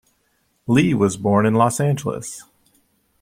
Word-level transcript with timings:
Lee 0.65 0.95
was 0.95 1.15
born 1.15 1.45
in 1.45 1.53
Los 1.53 1.79
Angeles. 1.79 2.43